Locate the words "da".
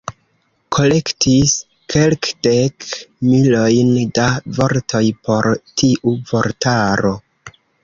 4.21-4.27